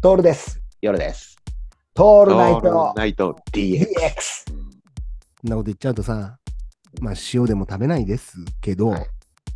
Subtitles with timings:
[0.00, 0.60] トールです。
[0.80, 1.36] 夜です。
[1.92, 3.84] トールナイトナイト DX。
[4.46, 6.38] そんなこと言っちゃうとさ、
[7.00, 9.06] まあ塩でも食べないですけど、はい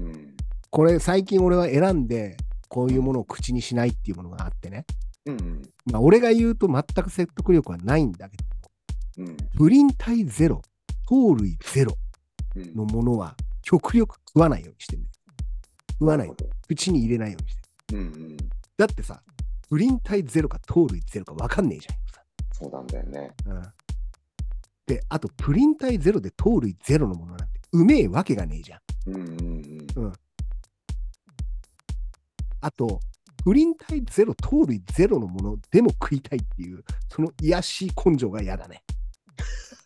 [0.00, 0.34] うん。
[0.70, 4.86] これ最近俺は選んで、こういうものを口にしないっていうものがあってね。
[5.26, 5.62] うん。
[5.92, 8.38] まあ俺が言うと全く説得力はないんだけ
[9.18, 9.36] ど、うん。
[9.58, 10.62] プリン体ゼロ、
[11.06, 11.98] 糖類ゼロ
[12.56, 15.02] うんのものは極力食わないようにしてる、
[15.98, 16.32] 食わない
[16.66, 17.62] 口に入れないようにして
[17.94, 17.98] る。
[17.98, 18.36] うんうん。
[18.78, 19.20] だってさ、
[19.70, 21.86] プリン体ゼロか糖類ゼロか分かんねえじ
[22.52, 23.30] そうなんだよね。
[23.46, 23.56] ゃん。
[23.56, 23.62] うん、
[24.84, 28.80] で、あとプリン体ゼロで糖類ゼロのものなんてうめえわけがねえじゃん。
[29.06, 30.12] うんうん
[32.62, 33.00] あと、
[33.42, 38.82] プリン体ゼロ、糖類ゼロのものでも食いたいっていう、その癒やしい根性が嫌だね。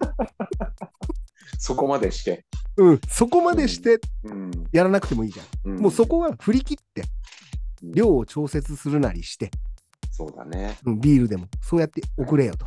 [1.56, 2.44] そこまでして。
[2.76, 4.50] うん、そこまでしてうん。
[4.72, 5.76] やらなくてもいいじゃん。
[5.76, 7.04] もうそこは振り切って、
[7.82, 9.52] 量を調節するなりして、
[10.16, 10.78] そうだね。
[10.84, 12.66] うん、ビールでもそうやって送れよと。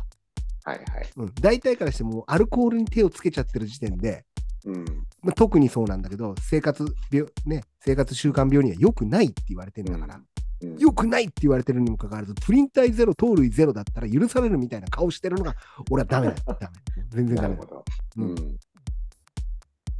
[0.64, 1.10] はいはい。
[1.16, 4.26] うん、大体からしてもアルコールに手をつけちゃってる時点で、
[4.66, 4.84] うん。
[5.22, 10.24] まあ、特にそうなんだけど、生活病、ね、生活習慣病には良くないって言われてるんだから、うん
[10.76, 15.54] 良くないって言われてるにもかかわらず、プリン体ゼロ、糖類ゼロだったら許されるみたいな顔してるのが、
[15.88, 16.38] 俺はダメだよ。
[16.58, 17.04] ダメ。
[17.10, 17.62] 全然ダメだ。
[17.62, 17.84] う
[18.16, 18.36] うんん。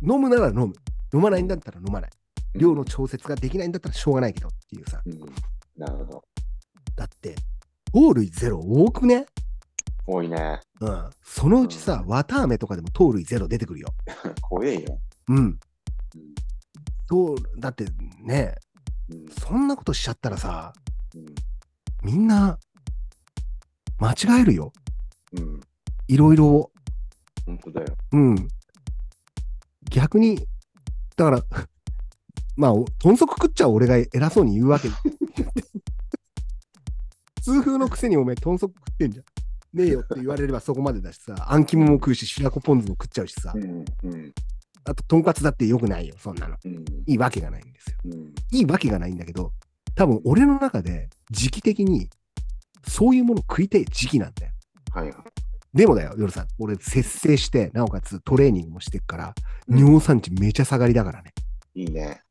[0.02, 0.72] 飲むなら飲む。
[1.14, 2.10] 飲まないんだったら飲まない。
[2.56, 5.00] 量のうん調節ができないんだったらしょうがないけどっていうさ。
[5.06, 5.20] うん。
[5.76, 6.24] なるほど。
[7.92, 8.58] だって、糖類ゼロ？
[8.60, 9.26] 多くね？
[10.06, 10.60] 多いね。
[10.80, 11.10] うん。
[11.22, 13.88] そのうちさ、うん綿あめとかでも糖類ゼロ出てくるよ。
[14.40, 14.98] 怖えよ。
[15.28, 15.36] うん。
[15.36, 15.58] うん
[17.06, 17.86] 糖だって
[18.22, 18.54] ね、
[19.08, 20.72] うんそんなことしちゃったらさ、
[21.14, 21.26] うん
[22.02, 22.58] みんな、
[23.98, 24.72] 間違えるよ。
[25.36, 25.60] うん。
[26.06, 26.70] いろいろ。
[27.44, 27.96] 本当だよ。
[28.12, 28.48] うん。
[29.90, 30.46] 逆に、
[31.16, 31.44] だから、
[32.56, 34.88] まあ、お豚足食っちゃ俺が偉そうに言うわけ。
[37.48, 39.24] 痛風のくせにおめえ豚足食ってんじゃん。
[39.78, 43.62] ねえよって言われればそこまでだしさ、あん肝も食うし、白子ポン酢も食っちゃうしさう、ん。
[43.62, 44.32] うん。
[44.84, 46.56] あと、とんかつだってよくないよ、そんなの。
[46.64, 46.84] うん。
[47.06, 47.96] いいわけがないんですよ。
[48.04, 48.34] うん。
[48.50, 49.52] いいわけがないんだけど、
[49.94, 52.08] 多分俺の中で時期的に
[52.86, 54.52] そういうもの食いたい時期なんだよ。
[54.92, 55.14] はいはい。
[55.74, 59.34] でもだよ、夜さん、俺節制して、なおかつトレーニングもしてっから、
[59.68, 61.32] 尿酸値めちゃ下がりだからね。
[61.74, 62.22] いいね。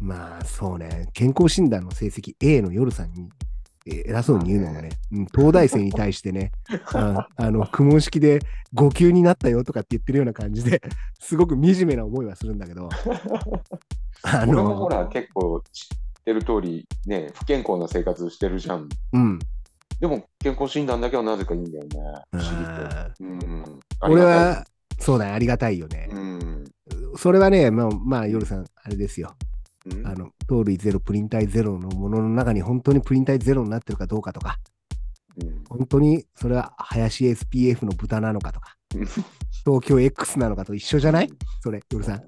[0.00, 3.51] まあそうね、健康診断の成績 A の夜さんに、えー
[3.86, 6.52] 偉そうに言うのがね、うん、東大生に対してね、
[6.94, 8.40] ああの、苦問式で
[8.74, 10.80] 5級になったよとかって言ってるような感じで、
[11.18, 12.88] すごく惨めな思いはするんだけど、
[14.22, 15.88] あ俺もほの、ら、結構知っ
[16.24, 18.88] てる通り、ね、不健康な生活してるじゃん。
[19.12, 19.38] うん、
[20.00, 21.90] でも、健康診断だけはなぜかいいんだよね。
[22.30, 22.70] 不思議と。
[22.70, 23.80] あーうん。
[24.02, 24.64] 俺は、
[24.98, 26.08] そうだね、ありがたいよね。
[26.12, 26.64] うん。
[27.16, 29.34] それはね、まあ、まあ、夜さん、あれですよ。
[29.86, 30.06] うん。
[30.06, 34.58] あの、糖類ゼロ、プリン体ゼロのものの中に本当にプリン体ゼロになってるかどうかとか、
[35.40, 35.64] うん。
[35.68, 39.06] 本当にそれは林 SPF の豚なのかとか、う ん
[39.64, 41.30] 東京 X なのかと一緒じゃない？
[41.60, 42.22] それ、夜さん。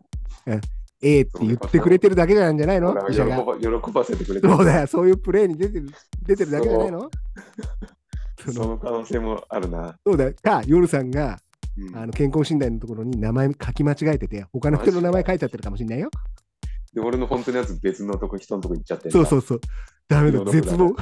[0.47, 0.61] うん。
[1.03, 2.95] A って言ってくれてるだけなんじゃないの？
[3.11, 4.55] 喜ばせてくれてる。
[4.55, 5.91] そうだよ、そういうプレーに出てる
[6.27, 7.11] 出てるだけじゃないの？
[8.53, 8.79] その。
[8.79, 9.99] 可能性もあるな。
[10.07, 10.35] そうだよ。
[10.43, 11.39] か、夜さんが
[11.77, 11.97] うん。
[11.97, 16.09] あの健康診断のところに名前書き間違えてて、他の人の名前書いちゃってるかもしれないよ。
[16.95, 19.61] で、俺の本当のやつ別のとこ、人のとこ行っちゃってそうそうそう。
[20.09, 20.95] ダメだ、絶望。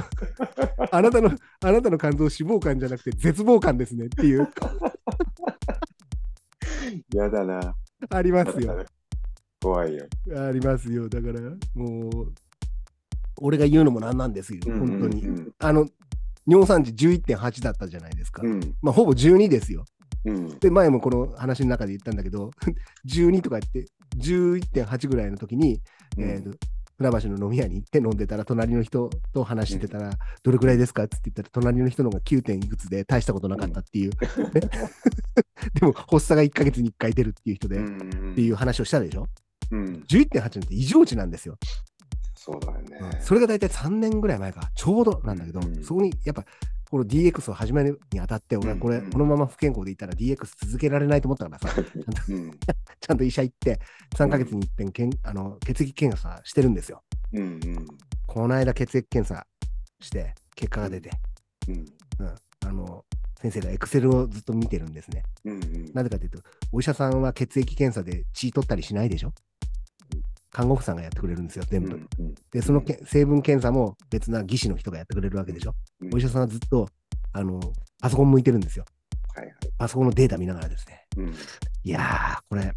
[0.91, 1.31] あなたの、
[1.63, 4.49] あなたの肝臓脂肪肝じゃなくて絶望肝ですねっていう、
[7.13, 7.75] やだな。
[8.09, 8.83] ありますよ。
[9.61, 10.05] 怖いよ。
[10.35, 11.07] ありますよ。
[11.07, 11.39] だから、
[11.75, 12.33] もう、
[13.39, 15.27] 俺が言うのもなんなんですよ、本当に。
[15.27, 15.87] うんあの、
[16.45, 18.41] 尿酸値11.8だったじゃないですか。
[18.43, 18.75] うん。
[18.81, 19.85] まあ、ほぼ12ですよ。
[20.25, 20.59] うん。
[20.59, 22.51] で、前もこの話の中で言ったんだけど、
[23.07, 23.85] 12とか言って、
[24.17, 25.81] 11.8ぐらいの時に、
[26.17, 26.57] えーと
[26.95, 30.11] 船橋の飲み屋に行って飲んでたら、隣の人と話してたら、
[30.43, 32.43] どれくらいですかって言ったら、隣の人の方が 9.
[32.43, 34.11] 点いくつで大したことなかったっていう。
[34.11, 34.61] ね
[35.81, 37.83] でも、発作が1ヶ月に1回出るっていう人で、っう
[38.31, 39.27] んていう話をしたでしょ？
[39.71, 40.03] うん。
[40.07, 41.57] ?11.8 なんて異常値なんですよ。
[42.35, 43.17] そうだよね。
[43.21, 46.45] それが大体3年ぐらい前か、ちょうどなんだけど、うんそこにやっぱ、
[46.93, 51.81] この DX を始めるにあたって、俺はこれ、うんこのまま不健康でいったら DX 続けられないと思ったからさ、
[52.29, 52.51] うん。
[53.01, 53.79] ちゃんと医者行って、
[54.15, 57.01] 3ヶ月に一遍けんあの血液検査してるんですよ。
[57.33, 57.41] うん。
[57.41, 57.87] うん。
[58.27, 59.47] この間血液検査
[60.01, 61.09] して、結果が出て、
[61.67, 61.85] うん。
[62.63, 63.03] あの、
[63.41, 65.23] 先生がエクセルをずっと見てるんですね。
[65.45, 65.53] うん。
[65.53, 65.91] うん。
[65.95, 69.33] なぜかというと、お医者さんは血液検査で血取ったりしないでしょ？
[70.53, 71.95] 看護婦さんがやってくれるんですよ、全部。
[72.19, 72.35] うん。
[72.51, 75.75] で、そのけ成分検査も別な技師の人がやってくれるわけでしょ。
[76.01, 76.87] うんお医者さんはずっと、
[77.33, 77.59] あの、
[77.99, 78.85] パソコン向いてるんですよ。
[79.35, 79.55] はいはい。
[79.77, 81.07] パソコンのデータ見ながらですね。
[81.17, 81.33] うん。
[81.83, 82.71] いやー、これ、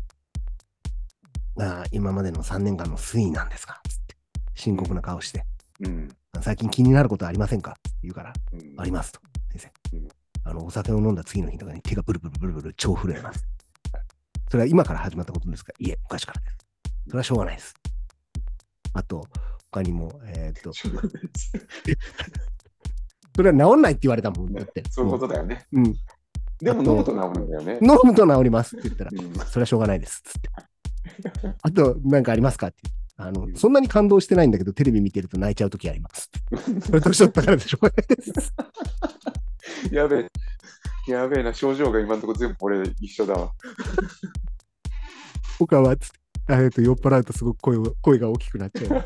[1.58, 3.81] あー今までの3年間の推移なんですか？
[3.88, 4.17] つって、
[4.55, 5.44] 深刻な顔して。
[5.81, 6.08] うん。
[6.40, 7.73] 最近気になることありませんか？
[7.73, 9.20] って言うから、うんありますと。
[9.52, 10.08] 先生うん。
[10.44, 13.44] あの、お酒を飲んだ次の日とかに手がブルブルブルブル超震えます。
[14.50, 15.73] それは今から始まったことですか？
[15.78, 16.66] いえ、昔からです。
[17.06, 17.75] それはしょうがないです。
[18.94, 19.26] あと、
[19.70, 20.73] 他にも、えーっと、
[23.37, 24.82] それは治んないって言われたもんだって。
[24.91, 25.67] そういうことだよね。
[25.73, 25.94] うん。
[26.58, 27.79] でも飲むと治るんだよね。
[27.82, 30.23] 飲むと治りますって言ったら、うんそれはしょうがないです。
[30.23, 30.49] つって。
[31.62, 32.79] あと、なんかありますかって。
[33.19, 36.31] あのう、んそんなに感動してないんだけど、テレビ見てると泣いちゃうときあります。
[36.81, 38.55] それ年取ったからでしょうがないです。
[39.94, 40.31] やべえ。
[41.11, 43.52] やべえな、症状が今のところ全部俺一緒だわ。
[45.59, 46.25] 他はつって。
[46.49, 49.05] えっと、酔っ払うとすごく声を声が大きくなっちゃう。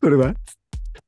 [0.00, 0.34] それは？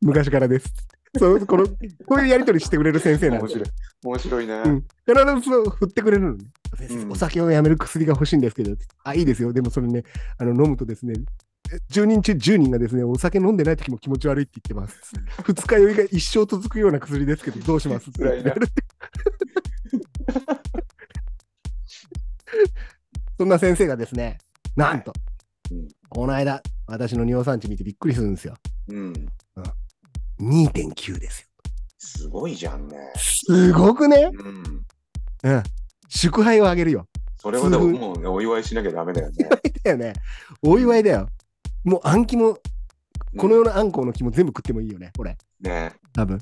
[0.00, 0.72] 昔からです。
[1.18, 1.66] そうこの
[2.06, 3.64] こういうやりとりしてくれる先生なん面白い。
[4.04, 4.62] 面白いな。
[4.62, 6.44] うん必ずそう振ってくれるのね。
[6.90, 9.52] うんお酒をやめる薬が欲しいんですけど、あ、いいですよ。
[9.52, 10.04] でもそれね、
[10.38, 11.14] あの飲むとですね、
[11.72, 15.12] え10人中10人がですね、お酒飲んでない時も気持ち悪いって言ってます。
[15.42, 18.10] 二日酔いが一生続くような薬ですけど、どうします？
[18.10, 18.52] って言われて
[23.38, 24.38] そんな先生がですね、
[24.76, 25.12] なんと、
[25.70, 28.54] うんこの間、私の尿酸値見てびっくりするんですよ。
[28.88, 29.12] うん。
[30.40, 31.46] 2.9ですよ。
[31.98, 32.96] すごいじゃんね。
[33.16, 35.50] すごくね、うん。
[35.50, 35.62] うん、
[36.08, 37.06] 祝杯をあげるよ。
[37.36, 39.48] それはでももうね、お祝いしなきゃダメだよね。
[39.82, 40.12] だよね。
[40.62, 41.28] お祝いだよ。
[41.84, 42.58] もうあん肝も、
[43.36, 45.36] この世のあんこうの肝全部食ってもいいよね、これ。
[45.60, 45.92] ね。
[46.12, 46.40] 多分。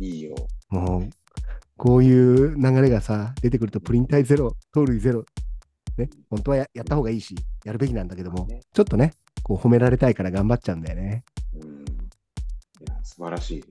[0.00, 0.34] いいよ。
[0.68, 1.10] もう、
[1.76, 5.24] こういう流れがさ、出てくるとプリン体ゼロ、糖類ゼロ。
[5.98, 7.34] ね、本当はややった方がいいし、
[7.64, 9.12] やるべきなんだけどもね、ちょっとね、
[9.42, 11.24] こう褒められたいから頑張っちゃうんだよね。
[11.54, 11.60] うん。
[11.60, 13.64] いや、素晴らしい。